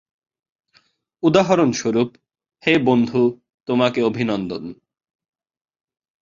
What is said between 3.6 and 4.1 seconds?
তোমাকে